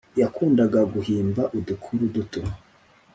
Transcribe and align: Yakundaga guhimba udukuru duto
Yakundaga 0.21 0.79
guhimba 0.93 1.41
udukuru 1.57 2.03
duto 2.13 2.41